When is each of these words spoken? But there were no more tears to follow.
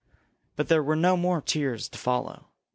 But 0.55 0.67
there 0.67 0.81
were 0.81 0.95
no 0.95 1.15
more 1.15 1.41
tears 1.43 1.87
to 1.89 1.97
follow. 1.99 2.47